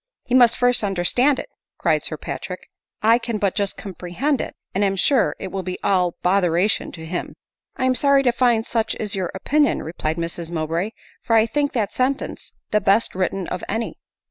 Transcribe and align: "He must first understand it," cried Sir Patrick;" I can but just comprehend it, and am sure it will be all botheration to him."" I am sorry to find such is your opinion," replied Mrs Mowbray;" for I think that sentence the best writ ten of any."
"He 0.25 0.33
must 0.33 0.57
first 0.57 0.83
understand 0.83 1.37
it," 1.37 1.47
cried 1.77 2.01
Sir 2.01 2.17
Patrick;" 2.17 2.71
I 3.13 3.19
can 3.19 3.37
but 3.37 3.53
just 3.53 3.77
comprehend 3.77 4.41
it, 4.41 4.55
and 4.73 4.83
am 4.83 4.95
sure 4.95 5.35
it 5.37 5.51
will 5.51 5.61
be 5.61 5.77
all 5.83 6.15
botheration 6.23 6.91
to 6.93 7.05
him."" 7.05 7.35
I 7.77 7.85
am 7.85 7.93
sorry 7.93 8.23
to 8.23 8.31
find 8.31 8.65
such 8.65 8.95
is 8.95 9.13
your 9.13 9.29
opinion," 9.35 9.83
replied 9.83 10.17
Mrs 10.17 10.49
Mowbray;" 10.49 10.93
for 11.23 11.35
I 11.35 11.45
think 11.45 11.73
that 11.73 11.93
sentence 11.93 12.51
the 12.71 12.81
best 12.81 13.13
writ 13.13 13.29
ten 13.29 13.45
of 13.49 13.63
any." 13.69 13.99